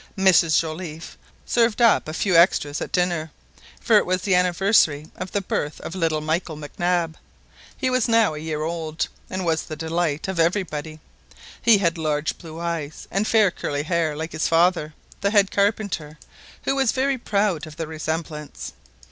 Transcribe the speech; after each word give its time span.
Mrs 0.17 0.59
Joliffe 0.59 1.15
served 1.45 1.79
up 1.79 2.07
a 2.07 2.13
few 2.15 2.35
extras 2.35 2.81
at 2.81 2.91
dinner, 2.91 3.29
for 3.79 3.97
it 3.97 4.05
was 4.07 4.23
the 4.23 4.33
anniversary 4.33 5.05
of 5.15 5.31
the 5.31 5.41
birth 5.43 5.79
of 5.81 5.93
little 5.93 6.21
Michael 6.21 6.55
Mac 6.55 6.71
Nab. 6.79 7.19
He 7.77 7.91
was 7.91 8.07
now 8.07 8.33
a 8.33 8.39
year 8.39 8.63
old, 8.63 9.07
and 9.29 9.45
was 9.45 9.61
the 9.61 9.75
delight 9.75 10.27
of 10.27 10.39
everybody. 10.39 10.99
He 11.61 11.77
had 11.77 11.99
large 11.99 12.39
blue 12.39 12.59
eyes 12.59 13.07
and 13.11 13.27
fair 13.27 13.51
curly 13.51 13.83
hair, 13.83 14.15
like 14.17 14.31
his 14.31 14.47
father, 14.47 14.95
the 15.19 15.29
head 15.29 15.51
carpenter, 15.51 16.17
who 16.63 16.75
was 16.77 16.93
very 16.93 17.19
proud 17.19 17.67
of 17.67 17.75
the 17.77 17.85
resemblance. 17.85 18.73